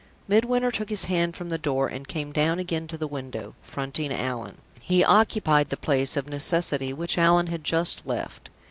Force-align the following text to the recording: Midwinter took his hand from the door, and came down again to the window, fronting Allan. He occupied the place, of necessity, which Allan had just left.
Midwinter 0.27 0.71
took 0.71 0.89
his 0.89 1.03
hand 1.03 1.35
from 1.35 1.49
the 1.49 1.59
door, 1.59 1.87
and 1.87 2.07
came 2.07 2.31
down 2.31 2.57
again 2.57 2.87
to 2.87 2.97
the 2.97 3.05
window, 3.05 3.53
fronting 3.61 4.11
Allan. 4.11 4.57
He 4.81 5.03
occupied 5.03 5.69
the 5.69 5.77
place, 5.77 6.17
of 6.17 6.27
necessity, 6.27 6.91
which 6.91 7.19
Allan 7.19 7.45
had 7.45 7.63
just 7.63 8.03
left. 8.03 8.49